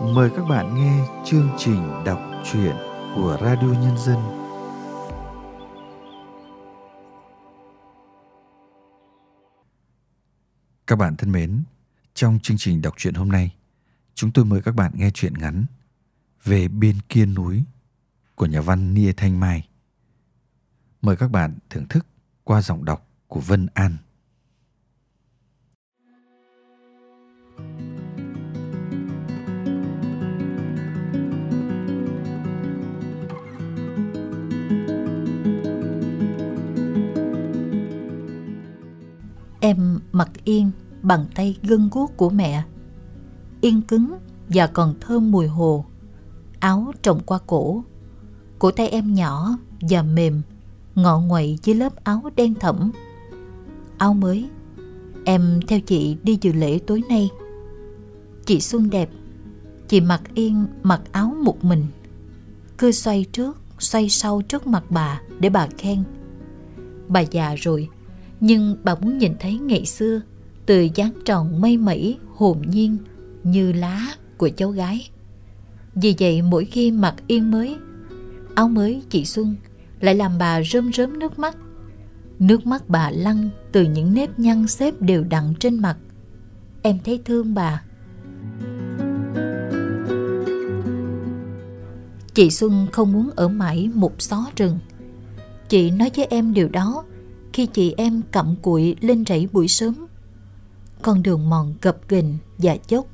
[0.00, 2.76] mời các bạn nghe chương trình đọc truyện
[3.14, 4.18] của Radio Nhân dân.
[10.86, 11.64] Các bạn thân mến,
[12.14, 13.54] trong chương trình đọc truyện hôm nay,
[14.14, 15.64] chúng tôi mời các bạn nghe truyện ngắn
[16.44, 17.64] về bên kia núi
[18.34, 19.68] của nhà văn Nia Thanh Mai.
[21.02, 22.06] Mời các bạn thưởng thức
[22.44, 23.96] qua giọng đọc của Vân An.
[39.66, 40.70] Em mặc yên
[41.02, 42.64] bằng tay gân guốc của mẹ.
[43.60, 44.18] Yên cứng
[44.48, 45.84] và còn thơm mùi hồ.
[46.60, 47.84] Áo trồng qua cổ.
[48.58, 50.42] Cổ tay em nhỏ và mềm,
[50.94, 52.90] ngọ nguậy dưới lớp áo đen thẫm.
[53.98, 54.48] Áo mới,
[55.24, 57.30] em theo chị đi dự lễ tối nay.
[58.46, 59.10] Chị Xuân đẹp,
[59.88, 61.86] chị mặc yên mặc áo một mình.
[62.78, 66.04] Cứ xoay trước, xoay sau trước mặt bà để bà khen.
[67.08, 67.88] Bà già rồi,
[68.44, 70.20] nhưng bà muốn nhìn thấy ngày xưa,
[70.66, 72.96] từ dáng tròn mây mẩy, hồn nhiên,
[73.42, 75.08] như lá của cháu gái.
[75.94, 77.76] Vì vậy mỗi khi mặc yên mới,
[78.54, 79.56] áo mới chị xuân
[80.00, 81.56] lại làm bà rơm rớm nước mắt.
[82.38, 85.96] Nước mắt bà lăn từ những nếp nhăn xếp đều đặn trên mặt.
[86.82, 87.82] Em thấy thương bà.
[92.34, 94.78] Chị xuân không muốn ở mãi một xó rừng.
[95.68, 97.04] Chị nói với em điều đó
[97.54, 100.06] khi chị em cặm cụi lên rẫy buổi sớm.
[101.02, 102.24] Con đường mòn gập ghềnh
[102.58, 103.06] và dốc.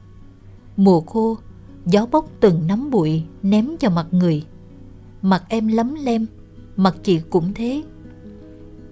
[0.77, 1.39] Mùa khô,
[1.87, 4.45] gió bốc từng nắm bụi ném vào mặt người.
[5.23, 6.27] Mặt em lấm lem,
[6.77, 7.83] mặt chị cũng thế.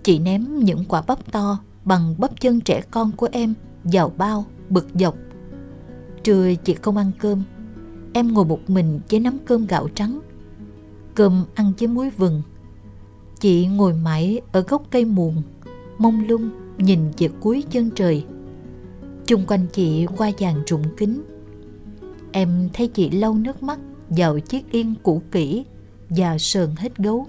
[0.03, 3.55] Chị ném những quả bắp to bằng bắp chân trẻ con của em
[3.85, 5.15] vào bao, bực dọc.
[6.25, 7.43] Trưa chị không ăn cơm,
[8.13, 10.21] em ngồi một mình với nắm cơm gạo trắng.
[11.15, 12.43] Cơm ăn với muối vừng
[13.41, 15.42] Chị ngồi mãi ở gốc cây muồng,
[15.98, 18.24] mông lung nhìn về cuối chân trời.
[19.27, 21.23] Chung quanh chị qua dàn rụng kính.
[22.33, 25.64] Em thấy chị lau nước mắt vào chiếc yên cũ kỹ
[26.08, 27.27] và sờn hết gấu.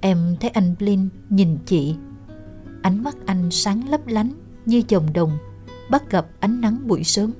[0.00, 1.94] Em thấy anh Blin nhìn chị.
[2.82, 4.32] Ánh mắt anh sáng lấp lánh
[4.66, 5.38] như chồng đồng
[5.90, 7.32] bắt gặp ánh nắng buổi sớm.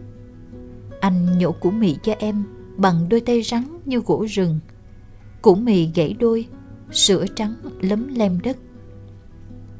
[1.01, 2.45] Anh nhổ củ mì cho em
[2.77, 4.61] bằng đôi tay rắn như gỗ rừng.
[5.43, 6.47] Củ mì gãy đôi,
[6.93, 8.57] sữa trắng lấm lem đất.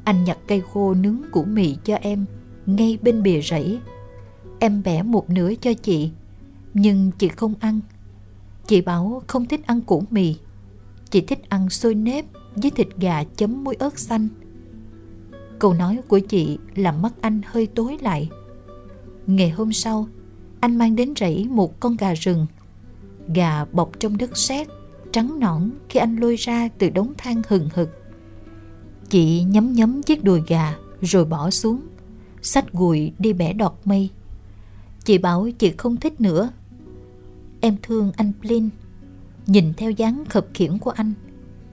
[0.03, 2.25] Anh nhặt cây khô nướng củ mì cho em
[2.65, 3.79] ngay bên bìa rẫy.
[4.59, 6.11] Em bẻ một nửa cho chị,
[6.73, 7.79] nhưng chị không ăn.
[8.67, 10.35] Chị bảo không thích ăn củ mì.
[11.09, 12.25] Chị thích ăn xôi nếp
[12.55, 14.27] với thịt gà chấm muối ớt xanh
[15.59, 18.29] Câu nói của chị làm mắt anh hơi tối lại.
[19.27, 20.07] Ngày hôm sau,
[20.59, 22.45] anh mang đến rẫy một con gà rừng.
[23.35, 24.67] Gà bọc trong đất sét,
[25.11, 27.89] trắng nõn khi anh lôi ra từ đống than hừng hực.
[29.09, 31.81] Chị nhấm nhấm chiếc đùi gà rồi bỏ xuống,
[32.41, 34.09] xách gùi đi bẻ đọt mây.
[35.03, 36.49] Chị bảo chị không thích nữa.
[37.61, 38.69] Em thương anh Plin.
[39.45, 41.13] Nhìn theo dáng khập khiễng của anh,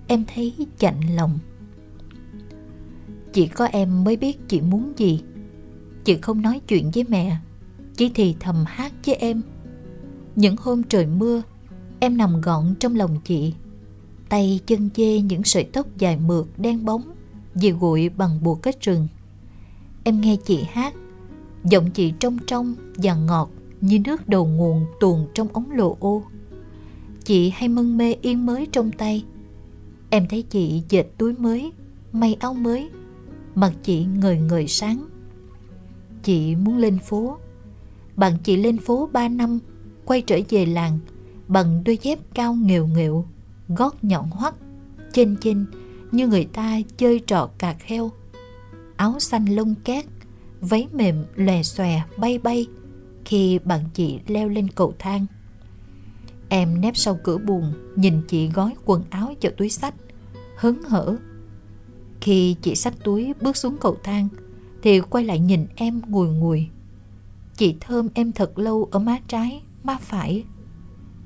[0.07, 1.39] em thấy chạnh lòng.
[3.35, 5.23] Chỉ có em mới biết chị muốn gì.
[6.05, 7.37] Chị không nói chuyện với mẹ,
[7.97, 9.43] Chỉ thì thầm hát với em.
[10.37, 11.43] Những hôm trời mưa,
[12.01, 13.55] Em nằm gọn trong lòng chị.
[14.29, 17.03] Tay chân dê những sợi tóc dài mượt đen bóng
[17.55, 19.09] Vì gụi bằng bùa kết rừng.
[20.05, 20.95] Em nghe chị hát,
[21.65, 26.23] Giọng chị trong trong và ngọt Như nước đầu nguồn tuồn trong ống lồ ô.
[27.25, 29.25] Chị hay mân mê yên mới trong tay.
[30.11, 31.73] Em thấy chị dệt túi mới,
[32.13, 32.91] May áo mới
[33.55, 35.05] Mặt chị người người sáng.
[36.23, 37.39] Chị muốn lên phố.
[38.17, 39.59] Bạn chị lên phố 3 năm,
[40.05, 40.99] Quay trở về làng,
[41.49, 43.27] Bằng đôi dép cao nghều nghệu
[43.69, 44.55] Gót nhọn hoắt,
[45.13, 45.67] Chênh chênh,
[46.13, 48.11] như người ta chơi trò cà kheo
[48.97, 50.05] Áo xanh lông cát
[50.61, 52.67] Váy mềm lòe xòe bay bay,
[53.25, 55.27] Khi bạn chị leo lên cầu thang.
[56.49, 59.95] Em nép sau cửa buồn Nhìn chị gói quần áo vào túi sách,
[60.57, 61.17] Hớn hở
[62.25, 64.29] khi chị xách túi bước xuống cầu thang
[64.83, 66.69] Thì quay lại nhìn em ngùi ngùi.
[67.57, 70.45] Chị thơm em thật lâu ở má trái, má phải.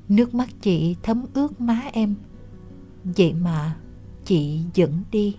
[0.09, 2.15] Nước mắt chị thấm ướt má em.
[3.03, 3.75] Vậy mà
[4.25, 5.35] chị dẫn đi.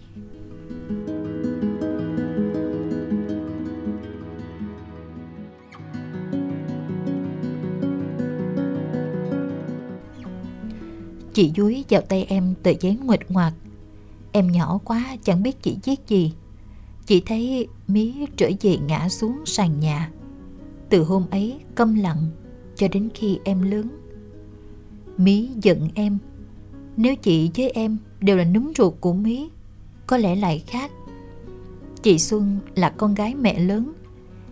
[11.32, 13.54] Chị dúi vào tay em tờ giấy nguệch ngoạc.
[14.32, 16.32] Em nhỏ quá chẳng biết chị viết gì.
[17.06, 20.10] Chị thấy mí trở về ngã xuống sàn nhà.
[20.88, 22.26] Từ hôm ấy câm lặng
[22.76, 23.88] Cho đến khi em lớn.
[25.16, 26.18] Mí giận em.
[26.96, 29.48] Nếu chị với em đều là núm ruột của Mí
[30.06, 30.90] Có lẽ lại khác.
[32.02, 33.92] Chị Xuân là con gái mẹ lớn.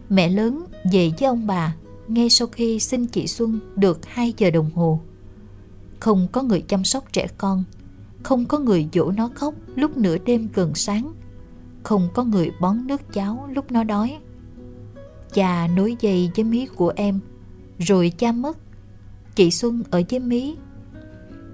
[0.09, 1.77] Mẹ lớn về với ông bà
[2.09, 5.01] ngay sau khi sinh chị Xuân được 2 giờ đồng hồ.
[6.01, 7.65] Không có người chăm sóc trẻ con,
[8.29, 11.13] không có người dỗ nó khóc lúc nửa đêm gần sáng,
[11.83, 14.19] không có người bón nước cháo lúc nó đói.
[15.33, 17.21] Cha nối dây với mí của em,
[17.79, 18.59] rồi cha mất.
[19.35, 20.57] Chị Xuân ở với mí.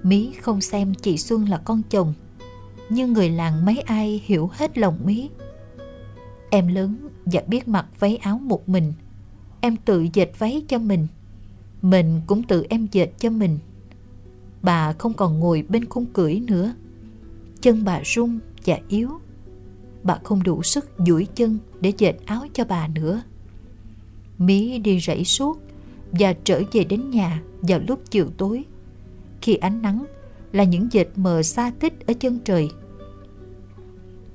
[0.02, 2.14] Mí không xem chị Xuân là con chồng,
[2.88, 5.30] nhưng người làng mấy ai hiểu hết lòng mí.
[6.50, 8.92] Em lớn và biết mặc váy áo một mình
[9.60, 11.06] em tự dệt váy cho mình
[11.82, 13.58] mình cũng tự em dệt cho mình
[14.64, 16.74] bà không còn ngồi bên khung cưỡi nữa.
[17.60, 19.10] Chân bà run và yếu.
[20.02, 23.22] Bà không đủ sức duỗi chân để dệt áo cho bà nữa.
[24.38, 25.58] Mí đi rẫy suốt
[26.12, 28.64] và trở về đến nhà vào lúc chiều tối.
[29.40, 30.04] Khi ánh nắng
[30.52, 32.68] là những dệt mờ xa tích ở chân trời.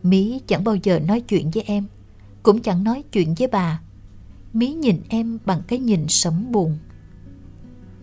[0.04, 1.86] Mí chẳng bao giờ nói chuyện với em,
[2.44, 3.82] cũng chẳng nói chuyện với bà.
[4.54, 6.78] Mí nhìn em bằng cái nhìn sẫm buồn.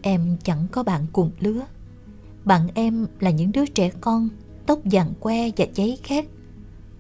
[0.02, 1.66] Em chẳng có bạn cùng lứa.
[2.46, 4.28] Bạn em là những đứa trẻ con
[4.66, 6.24] Tóc vàng que và cháy khét.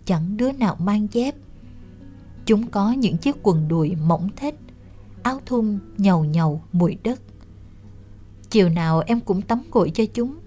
[0.04, 1.34] Chẳng đứa nào mang dép.
[2.46, 4.54] Chúng có những chiếc quần đùi mỏng thết
[5.22, 7.20] Áo thun nhầu nhầu mùi đất.
[8.50, 10.38] Chiều nào em cũng tắm gội cho chúng.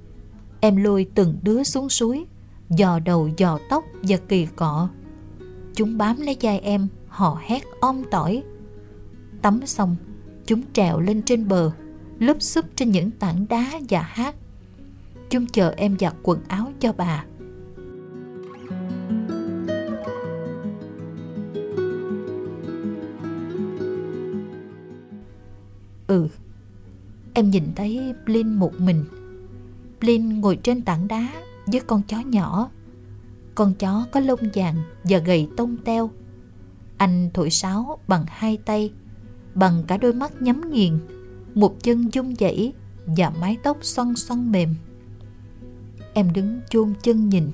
[0.59, 2.25] Em lôi từng đứa xuống suối
[2.69, 4.89] Dò đầu dò tóc và kỳ cọ.
[5.75, 8.43] Chúng bám lấy vai em họ hét om tỏi.
[9.41, 9.95] Tắm xong,
[10.45, 11.71] chúng trèo lên trên bờ,
[12.19, 14.35] lúp xúp trên những tảng đá và hát
[15.29, 17.25] chung chờ em giặt quần áo cho bà.
[26.07, 26.27] Ừ,
[27.33, 29.05] em nhìn thấy Blin một mình.
[29.99, 31.27] Blin ngồi trên tảng đá
[31.65, 32.69] với con chó nhỏ.
[33.55, 36.09] Con chó có lông vàng và gầy tông teo.
[36.97, 38.91] Anh thổi sáo bằng hai tay
[39.55, 40.99] bằng cả đôi mắt nhắm nghiền,
[41.55, 42.73] một chân dung dãy
[43.05, 44.75] và mái tóc xoăn xoăn mềm.
[46.13, 47.51] Em đứng chôn chân nhìn,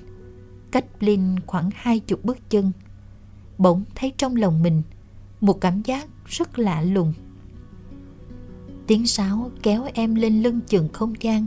[0.71, 2.71] cách Blin khoảng hai chục bước chân.
[3.57, 4.81] Bỗng thấy trong lòng mình
[5.41, 7.13] một cảm giác rất lạ lùng.
[8.87, 11.45] Tiếng sáo kéo em lên lưng chừng không gian.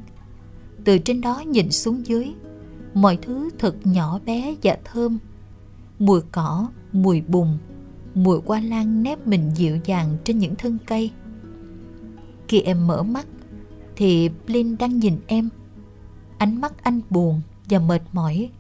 [0.85, 2.33] Từ trên đó nhìn xuống dưới,
[2.95, 5.19] mọi thứ thật nhỏ bé và thơm.
[5.99, 7.59] Mùi cỏ, mùi bùn,
[8.15, 11.11] mùi hoa lan nép mình dịu dàng trên những thân cây.
[12.49, 13.27] Khi em mở mắt,
[13.97, 15.49] thì Blin đang nhìn em.
[16.39, 17.41] Ánh mắt anh buồn
[17.71, 18.51] và mệt mỏi.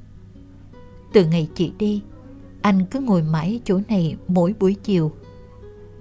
[1.12, 2.02] Từ ngày chị đi,
[2.62, 5.12] anh cứ ngồi mãi chỗ này mỗi buổi chiều.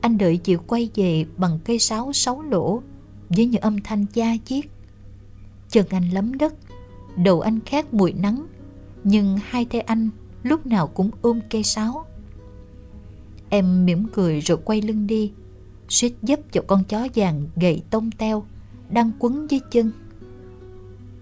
[0.02, 2.82] Anh đợi chị quay về bằng cây sáo sáu lỗ
[3.30, 4.66] với những âm thanh da chiết.
[5.70, 6.54] Chân anh lấm đất,
[7.16, 8.48] đầu anh khát mùi nắng,
[9.04, 10.10] nhưng hai tay anh
[10.44, 12.06] lúc nào cũng ôm cây sáo.
[13.50, 15.32] Em mỉm cười rồi quay lưng đi
[15.90, 18.46] suýt dấp vào con chó vàng gầy tông teo
[18.90, 19.92] đang quấn dưới chân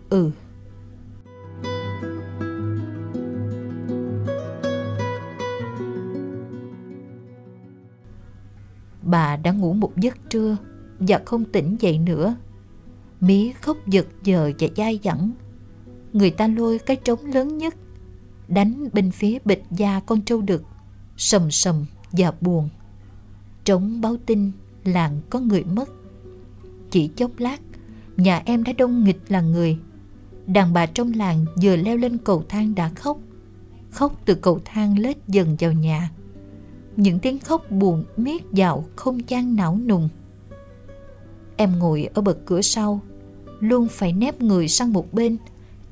[0.10, 0.32] ừ
[9.16, 10.58] bà đã ngủ một giấc trưa
[11.00, 12.36] và không tỉnh dậy nữa
[13.20, 15.32] mí khóc giật giờ và dai dẳng
[16.14, 17.76] người ta lôi cái trống lớn nhất
[18.48, 20.64] đánh bên phía bịch da con trâu đực
[21.18, 22.70] sầm sầm và buồn.
[23.64, 24.52] Trống báo tin
[24.84, 25.90] làng có người mất.
[26.92, 27.62] Chỉ chốc lát,
[28.18, 29.78] nhà em đã đông nghịch là người.
[30.48, 33.18] Đàn bà trong làng vừa leo lên cầu thang đã khóc.
[33.92, 36.12] Khóc từ cầu thang lết dần vào nhà.
[36.98, 40.10] Những tiếng khóc buồn miết vào không gian não nùng.
[41.58, 43.02] Em ngồi ở bậc cửa sau,
[43.60, 45.38] luôn phải nép người sang một bên,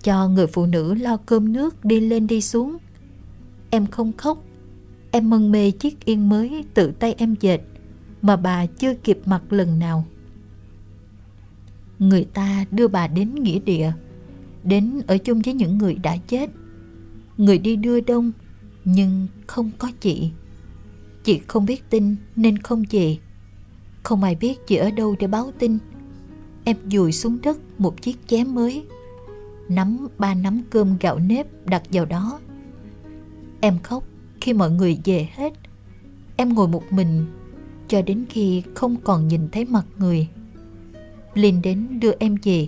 [0.02, 2.78] cho người phụ nữ lo cơm nước đi lên đi xuống.
[3.70, 4.44] Em không khóc
[5.16, 7.62] Em mân mê chiếc yên mới tự tay em dệt
[8.22, 10.06] mà bà chưa kịp mặc lần nào.
[12.00, 13.92] Người ta đưa bà đến nghĩa địa,
[14.64, 16.50] đến ở chung với những người đã chết.
[17.38, 18.32] Người đi đưa đông,
[18.86, 20.32] nhưng không có chị.
[21.24, 23.18] Chị không biết tin nên không về.
[24.04, 25.78] Không ai biết chị ở đâu để báo tin.
[26.64, 28.86] Em dùi xuống đất một chiếc chén mới,
[29.70, 32.40] nắm ba nắm cơm gạo nếp đặt vào đó.
[33.62, 34.04] Em khóc
[34.42, 35.54] khi mọi người về hết
[36.36, 37.26] em ngồi một mình
[37.88, 40.28] cho đến khi không còn nhìn thấy mặt người
[41.34, 42.68] linh đến đưa em về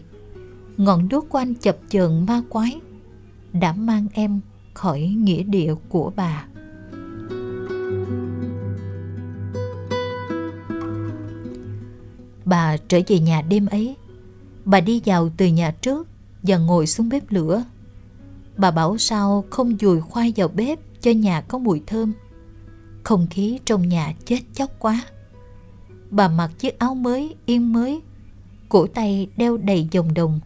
[0.77, 2.79] ngọn đuốc của anh chập chờn ma quái
[3.53, 4.39] đã mang em
[4.73, 6.47] khỏi nghĩa địa của bà.
[12.45, 13.95] Bà trở về nhà đêm ấy.
[14.65, 16.07] Bà đi vào từ nhà trước
[16.43, 17.63] và ngồi xuống bếp lửa.
[18.57, 22.13] Bà bảo sao không dùi khoai vào bếp cho nhà có mùi thơm.
[23.03, 25.05] Không khí trong nhà chết chóc quá.
[26.09, 28.01] Bà mặc chiếc áo mới, yên mới,
[28.69, 30.39] cổ tay đeo đầy vòng đồng.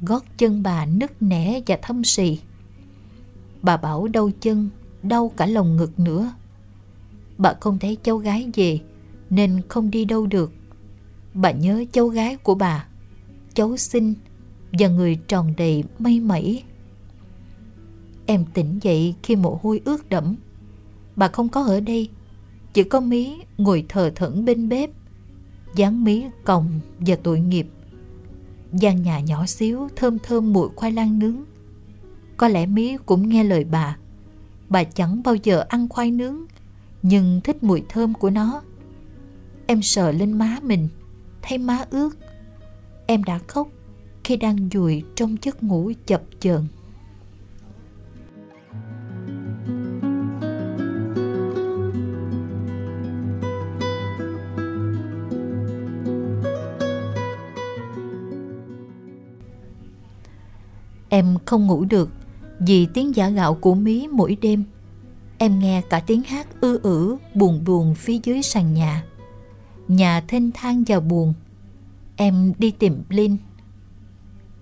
[0.00, 2.38] Gót chân bà nứt nẻ và thâm sì.
[3.62, 4.70] Bà bảo đau chân,
[5.02, 6.32] đau cả lòng ngực nữa.
[7.38, 8.78] Bà không thấy cháu gái về
[9.30, 10.52] nên không đi đâu được.
[11.34, 12.86] Bà nhớ cháu gái của bà,
[13.54, 14.14] cháu xinh
[14.72, 16.62] và người tròn đầy mây mẩy.
[18.26, 20.36] Em tỉnh dậy khi mồ hôi ướt đẫm.
[21.16, 22.08] Bà không có ở đây,
[22.72, 24.90] chỉ có Mí ngồi thờ thẫn bên bếp,
[25.74, 27.66] dáng Mí còng và tội nghiệp.
[28.72, 31.36] gian nhà nhỏ xíu thơm thơm mùi khoai lang nướng.
[32.36, 33.96] Có lẽ Mí cũng nghe lời bà.
[34.68, 36.36] Bà chẳng bao giờ ăn khoai nướng,
[37.02, 38.62] nhưng thích mùi thơm của nó.
[39.66, 40.88] Em sờ lên má mình,
[41.42, 42.10] thấy má ướt.
[43.06, 43.68] Em đã khóc
[44.24, 46.66] khi đang dùi trong giấc ngủ chập chờn.
[61.08, 62.10] Em không ngủ được
[62.60, 64.64] vì tiếng giả gạo của mí mỗi đêm.
[65.38, 69.04] Em nghe cả tiếng hát ư ử buồn buồn phía dưới sàn nhà.
[69.90, 71.34] Nhà thênh thang và buồn.
[72.16, 73.36] Em đi tìm Linh.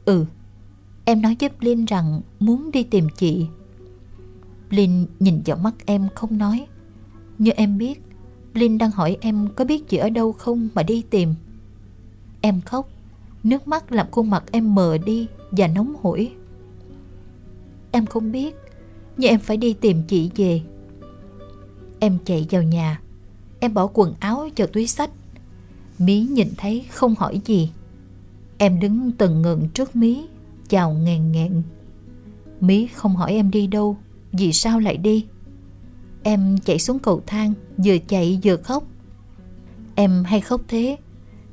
[0.04, 0.24] Ừ,
[1.04, 3.46] em nói với Linh rằng muốn đi tìm chị.
[4.70, 6.66] Linh nhìn vào mắt em không nói.
[7.38, 8.02] Như em biết,
[8.54, 11.34] Linh đang hỏi em có biết chị ở đâu không mà đi tìm.
[12.40, 12.88] Em khóc,
[13.44, 16.32] nước mắt làm khuôn mặt em mờ đi và nóng hổi.
[17.92, 18.56] Em không biết
[19.16, 20.60] Nhưng em phải đi tìm chị về
[22.00, 23.00] Em chạy vào nhà
[23.60, 25.10] Em bỏ quần áo vào túi sách
[25.98, 27.70] Mí nhìn thấy không hỏi gì.
[28.58, 30.26] Em đứng từng ngừng trước Mí,
[30.68, 31.62] Chào ngàn ngẹn
[32.60, 33.96] Mí không hỏi em đi đâu,
[34.32, 35.26] Vì sao lại đi?
[36.22, 38.84] Em chạy xuống cầu thang, Vừa chạy vừa khóc.
[39.94, 40.96] Em hay khóc thế,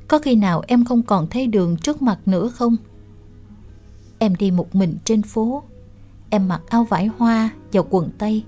[0.08, 2.76] Có khi nào em không còn thấy đường trước mặt nữa không?
[4.18, 5.62] Em đi một mình trên phố,
[6.30, 8.42] Em mặc áo vải hoa và quần tây.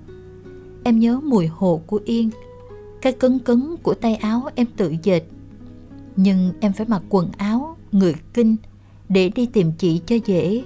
[0.84, 2.30] Em nhớ mùi hồ của Yên,
[3.02, 5.22] Cái cứng cứng của tay áo em tự dệt.
[6.20, 8.56] Nhưng em phải mặc quần áo Người kinh
[9.08, 10.64] Để đi tìm chị cho dễ.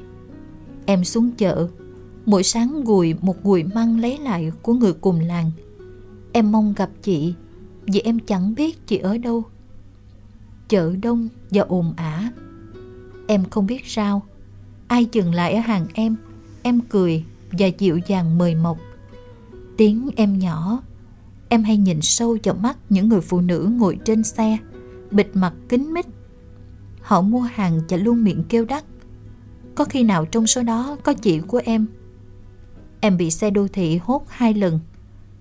[0.87, 1.69] Em xuống chợ
[2.27, 5.51] Mỗi sáng gùi một gùi măng lấy lại Của người cùng làng.
[6.33, 7.35] Em mong gặp chị
[7.83, 9.43] Vì em chẳng biết chị ở đâu.
[10.69, 12.33] Chợ đông và ồn ả.
[13.27, 14.23] Em không biết sao
[14.89, 16.17] Ai dừng lại ở hàng em
[16.63, 18.79] em cười và dịu dàng mời mọc.
[19.77, 20.83] Tiếng em nhỏ,
[21.49, 24.59] em hay nhìn sâu vào mắt những người phụ nữ ngồi trên xe,
[25.13, 26.07] bịt mặt kính mít.
[27.01, 28.85] Họ mua hàng và luôn miệng kêu đắt.
[29.75, 31.87] Có khi nào trong số đó có chị của em?
[33.01, 34.81] Em bị xe đô thị hốt hai lần.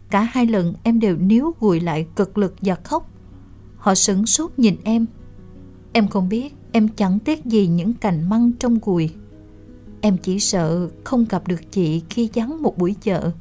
[0.10, 3.10] Cả hai lần em đều níu gùi lại cực lực và khóc.
[3.78, 5.06] Họ sửng sốt nhìn em.
[5.94, 9.10] Em không biết em chẳng tiếc gì những cành măng trong gùi.
[10.02, 13.32] Em chỉ sợ không gặp được chị khi vắng một buổi chợ.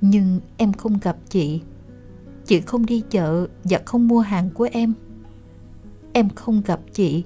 [0.00, 1.60] Nhưng em không gặp chị.
[2.46, 4.92] Chị không đi chợ và không mua hàng của em.
[6.16, 7.24] Em không gặp chị.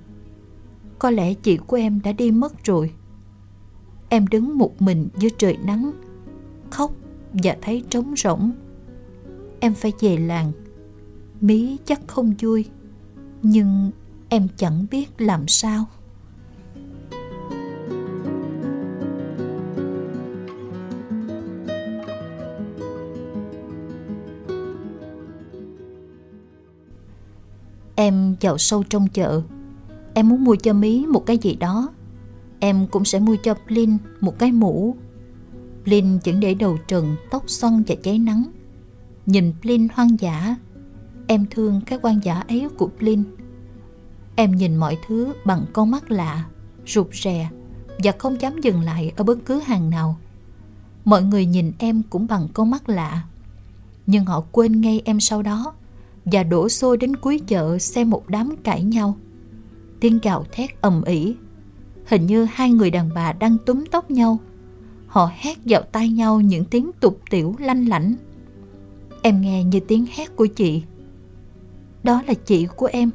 [0.99, 2.93] Có lẽ chị của em đã đi mất rồi.
[4.09, 5.93] Em đứng một mình dưới trời nắng,
[6.71, 6.93] khóc
[7.33, 8.51] và thấy trống rỗng.
[9.61, 10.53] Em phải về làng.
[11.41, 12.65] Mí chắc không vui,
[13.43, 13.91] nhưng
[14.29, 15.87] em chẳng biết làm sao.
[28.01, 29.43] Em vào sâu trong chợ.
[30.15, 31.89] Em muốn mua cho Mí một cái gì đó.
[32.61, 34.97] Em cũng sẽ mua cho Blin một cái mũ.
[35.85, 38.45] Blin vẫn để đầu trần, tóc xoăn và cháy nắng.
[39.27, 40.57] Nhìn Blin hoang dã.
[41.27, 43.23] Em thương cái quan dã ấy của Blin
[44.37, 46.45] Em nhìn mọi thứ bằng con mắt lạ,
[46.87, 47.51] rụt rè
[48.05, 50.19] Và không dám dừng lại ở bất cứ hàng nào.
[51.05, 53.23] Mọi người nhìn em cũng bằng con mắt lạ.
[54.07, 55.75] Nhưng họ quên ngay em sau đó
[56.25, 59.17] và đổ xô đến cuối chợ xem một đám cãi nhau.
[60.01, 61.35] Tiếng gào thét ầm ĩ.
[62.07, 64.39] Hình như hai người đàn bà đang túm tóc nhau.
[65.07, 68.15] Họ hét vào tai nhau những tiếng tục tiểu lanh lảnh.
[69.23, 70.83] Em nghe như tiếng hét của chị.
[72.03, 73.11] Đó là chị của em.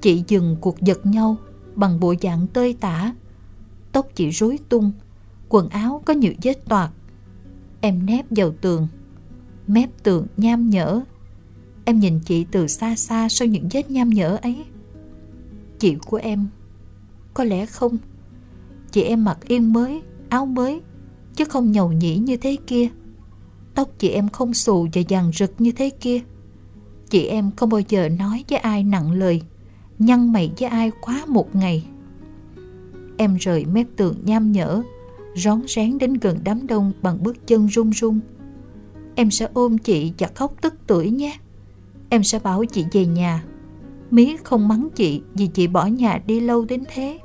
[0.00, 1.36] Chị dừng cuộc giật nhau
[1.74, 3.14] bằng bộ dạng tơi tả.
[3.92, 4.92] Tóc chị rối tung,
[5.48, 6.90] Quần áo có nhiều vết toạc.
[7.80, 8.88] Em nép vào tường.
[9.66, 11.00] Mép tường nham nhở.
[11.88, 14.64] Em nhìn chị từ xa xa sau những vết nham nhở ấy.
[15.78, 16.46] Chị của em
[17.34, 17.98] Có lẽ không.
[18.92, 20.80] Chị em mặc yên mới, áo mới
[21.36, 22.88] Chứ không nhầu nhĩ như thế kia.
[23.74, 26.20] Tóc chị em không xù và vàng rực như thế kia.
[27.10, 29.42] Chị em không bao giờ nói với ai nặng lời
[29.98, 31.86] Nhăn mày với ai quá một ngày.
[33.16, 34.82] Em rời mép tường nham nhở
[35.36, 38.20] Rón rén đến gần đám đông bằng bước chân run run.
[39.14, 41.38] Em sẽ ôm chị và khóc tức tuổi nhé.
[42.08, 43.44] Em sẽ bảo chị về nhà.
[44.10, 47.18] Mí không mắng chị vì chị bỏ nhà đi lâu đến thế.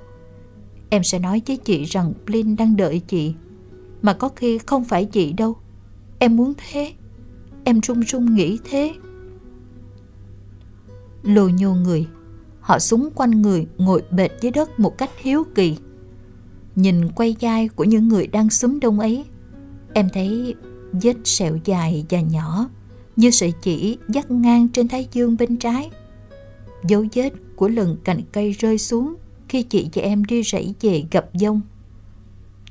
[0.90, 3.34] Em sẽ nói với chị rằng Blin đang đợi chị,
[4.02, 5.56] Mà có khi không phải chị đâu.
[6.20, 6.94] Em muốn thế.
[7.64, 8.94] Em run run nghĩ thế.
[11.24, 12.08] Lồ nhô người,
[12.60, 15.78] Họ súng quanh người ngồi bệt dưới đất một cách hiếu kỳ.
[16.76, 19.26] Nhìn quay dai của những người đang súng đông ấy,
[19.94, 20.56] Em thấy
[20.92, 22.70] vết sẹo dài và nhỏ.
[23.22, 25.92] Như sợi chỉ dắt ngang trên thái dương bên trái.
[26.88, 29.16] Dấu vết của lần cành cây rơi xuống
[29.50, 31.62] Khi chị và em đi rẫy về gặp dông.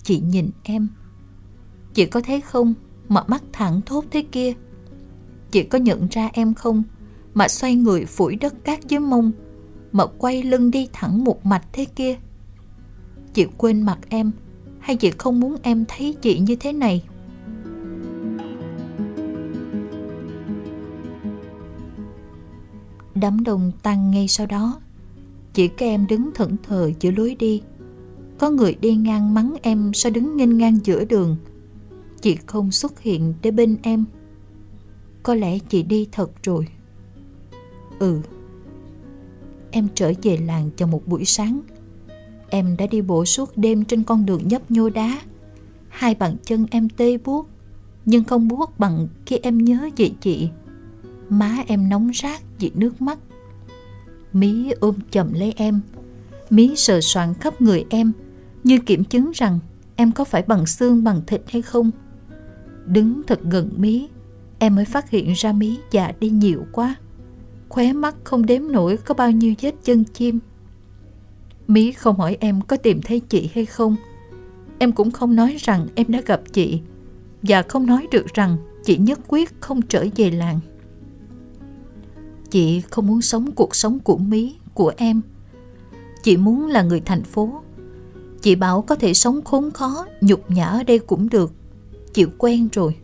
[0.02, 0.88] Chị nhìn em.
[1.94, 2.74] Chị có thấy không
[3.08, 4.52] Mà mắt thẳng thốt thế kia?
[5.50, 6.82] Chị có nhận ra em không
[7.34, 9.32] Mà xoay người phủi đất cát dưới mông
[9.92, 12.16] Mà quay lưng đi thẳng một mạch thế kia?
[13.34, 14.30] Chị quên mặt em
[14.80, 17.04] Hay chị không muốn em thấy chị như thế này?
[23.20, 24.80] Đám đông tăng ngay sau đó.
[25.52, 27.62] Chỉ các em đứng thẫn thờ giữa lối đi.
[28.38, 31.36] Có người đi ngang mắng em sao đứng nghênh ngang giữa đường.
[32.20, 34.04] Chị không xuất hiện để bên em.
[35.22, 36.66] Có lẽ chị đi thật rồi.
[37.98, 38.20] Ừ.
[39.70, 41.60] Em trở về làng trong một buổi sáng.
[42.50, 45.20] Em đã đi bộ suốt đêm trên con đường nhấp nhô đá.
[45.88, 47.48] Hai bàn chân em tê buốt,
[48.04, 50.50] Nhưng không buốt bằng khi em nhớ về chị.
[51.30, 53.18] Má em nóng rát vì nước mắt.
[54.32, 55.80] Mí ôm chầm lấy em.
[56.50, 58.12] Mí sờ soạn khắp người em,
[58.64, 59.58] Như kiểm chứng rằng
[59.96, 61.90] Em có phải bằng xương bằng thịt hay không.
[62.86, 64.08] Đứng thật gần Mí,
[64.58, 66.94] Em mới phát hiện ra Mí già đi nhiều quá.
[67.68, 70.38] Khóe mắt không đếm nổi có bao nhiêu vết chân chim.
[71.66, 73.96] Mí không hỏi em có tìm thấy chị hay không.
[74.78, 76.80] Em cũng không nói rằng em đã gặp chị
[77.42, 80.60] Và không nói được rằng chị nhất quyết không trở về làng.
[82.50, 85.20] Chị không muốn sống cuộc sống của Mí, của em.
[86.22, 87.62] Chị muốn là người thành phố.
[88.42, 91.52] Chị bảo có thể sống khốn khó, nhục nhã ở đây cũng được.
[92.12, 92.96] Chịu quen rồi.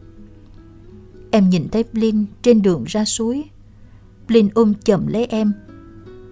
[1.31, 3.45] Em nhìn thấy Blin trên đường ra suối.
[4.29, 5.53] Blin ôm chầm lấy em.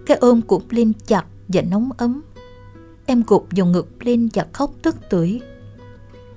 [0.05, 2.21] Cái ôm của Blin chặt và nóng ấm.
[3.05, 5.41] Em gục vào ngực Blin và khóc tức tưởi.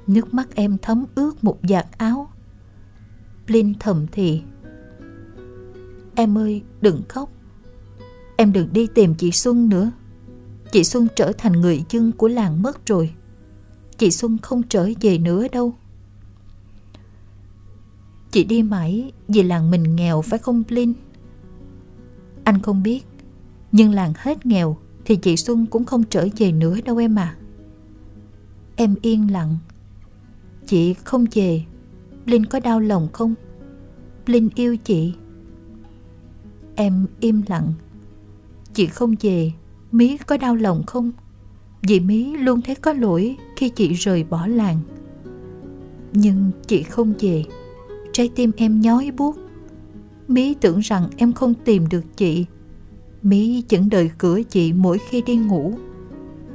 [0.07, 2.31] Nước mắt em thấm ướt một vạt áo.
[3.47, 4.43] Blin thầm thì
[6.18, 7.31] Em ơi, đừng khóc.
[8.37, 9.90] Em đừng đi tìm chị Xuân nữa.
[10.72, 13.14] Chị Xuân trở thành người dân của làng mất rồi.
[13.98, 15.74] Chị Xuân không trở về nữa đâu.
[18.31, 20.92] Chị đi mãi vì làng mình nghèo, phải không Linh?
[22.44, 23.00] Anh không biết,
[23.72, 27.37] Nhưng làng hết nghèo Thì chị Xuân cũng không trở về nữa đâu em à
[28.76, 29.57] Em yên lặng.
[30.66, 31.64] Chị không về.
[32.26, 33.35] Linh có đau lòng không?
[34.26, 35.14] Linh yêu chị.
[36.81, 37.73] Em im lặng.
[38.75, 39.53] Chị không về,
[39.93, 41.11] Mí có đau lòng không?
[41.83, 44.79] Vì Mí luôn thấy có lỗi Khi chị rời bỏ làng.
[46.12, 47.45] Nhưng chị không về.
[48.12, 49.37] Trái tim em nhói buốt.
[50.29, 52.47] Mí tưởng rằng em không tìm được chị.
[53.23, 55.75] Mí vẫn đợi cửa chị mỗi khi đi ngủ.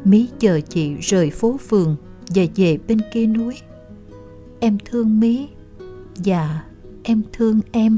[0.03, 1.95] Mí chờ chị rời phố phường
[2.35, 3.55] Và về bên kia núi.
[4.59, 5.47] Em thương Mí
[6.25, 6.63] Và
[7.03, 7.97] em thương em.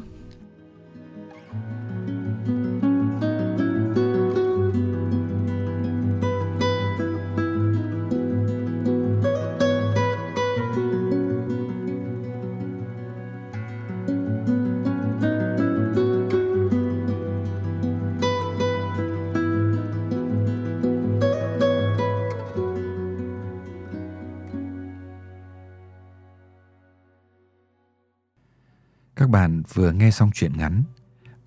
[29.76, 30.84] Vừa nghe xong truyện ngắn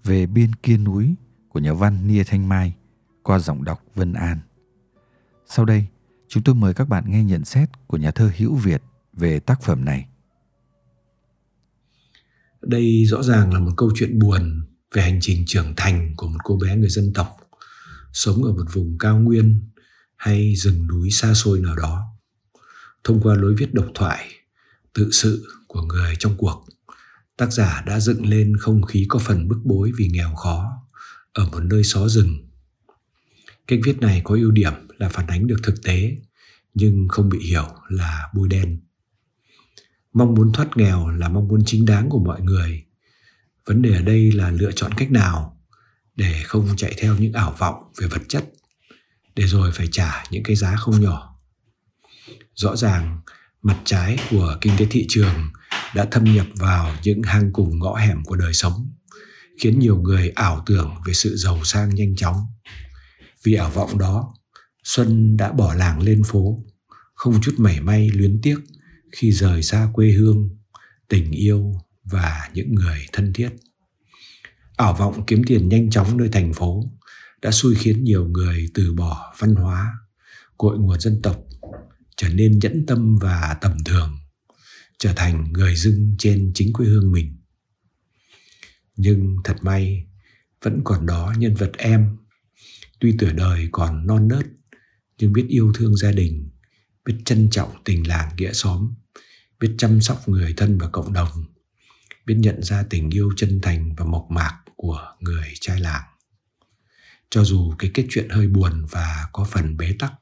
[0.05, 1.14] về biên kia núi
[1.49, 2.75] của nhà văn Nia Thanh Mai
[3.23, 4.38] qua giọng đọc Vân An.
[5.47, 5.87] Sau đây,
[6.29, 9.62] chúng tôi mời các bạn nghe nhận xét của nhà thơ Hữu Việt về tác
[9.62, 10.09] phẩm này.
[12.62, 14.62] Đây rõ ràng là một câu chuyện buồn
[14.95, 17.37] về hành trình trưởng thành của một cô bé người dân tộc
[18.12, 19.71] sống ở một vùng cao nguyên
[20.17, 22.05] hay rừng núi xa xôi nào đó.
[23.05, 24.29] thông qua lối viết độc thoại,
[24.95, 26.64] tự sự của người trong cuộc,
[27.38, 30.87] tác giả đã dựng lên không khí có phần bức bối vì nghèo khó
[31.33, 32.48] ở một nơi xó rừng.
[33.66, 36.16] Cách viết này có ưu điểm là phản ánh được thực tế,
[36.74, 38.81] nhưng không bị hiểu là bôi đen.
[40.12, 42.85] Mong muốn thoát nghèo là mong muốn chính đáng của mọi người.
[43.66, 45.61] Vấn đề ở đây là lựa chọn cách nào
[46.16, 48.53] để không chạy theo những ảo vọng về vật chất,
[49.35, 51.38] để rồi phải trả những cái giá không nhỏ.
[52.55, 53.20] Rõ ràng,
[53.62, 55.48] mặt trái của kinh tế thị trường
[55.94, 58.92] đã thâm nhập vào những hang cùng ngõ hẻm của đời sống,
[59.61, 62.46] khiến nhiều người ảo tưởng về sự giàu sang nhanh chóng.
[63.44, 64.35] Vì ảo vọng đó,
[64.85, 66.64] Xuân đã bỏ làng lên phố,
[67.14, 68.59] không chút mảy may luyến tiếc
[69.12, 70.48] khi rời xa quê hương,
[71.09, 71.74] tình yêu
[72.05, 73.51] và những người thân thiết.
[74.77, 76.85] Ảo vọng kiếm tiền nhanh chóng nơi thành phố
[77.42, 79.92] đã xui khiến nhiều người từ bỏ văn hóa,
[80.59, 81.37] cội nguồn dân tộc,
[82.16, 84.17] trở nên nhẫn tâm và tầm thường,
[84.98, 87.37] trở thành người dưng trên chính quê hương mình.
[88.96, 90.06] Nhưng thật may,
[90.62, 92.16] vẫn còn đó nhân vật em,
[92.98, 94.46] tuy tuổi đời còn non nớt,
[95.18, 96.50] nhưng biết yêu thương gia đình,
[97.04, 98.94] biết trân trọng tình làng nghĩa xóm,
[99.61, 101.44] biết chăm sóc người thân và cộng đồng,
[102.26, 106.02] biết nhận ra tình yêu chân thành và mộc mạc của người trai làng.
[107.30, 110.12] Cho dù cái kết chuyện hơi buồn và có phần bế tắc,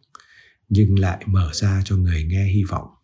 [0.68, 2.95] nhưng lại mở ra cho người nghe hy vọng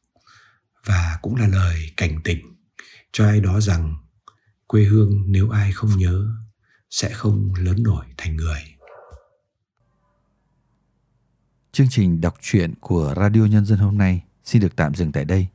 [0.87, 2.57] và cũng là lời cảnh tỉnh
[3.13, 3.95] cho ai đó rằng
[4.67, 6.29] quê hương nếu ai không nhớ
[6.91, 8.61] sẽ không lớn nổi thành người.
[11.73, 15.25] Chương trình đọc truyện của Radio Nhân dân hôm nay xin được tạm dừng tại
[15.25, 15.47] đây.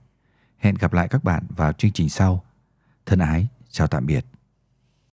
[0.57, 2.45] Hẹn gặp lại các bạn vào chương trình sau.
[3.05, 4.25] Thân ái, chào tạm biệt.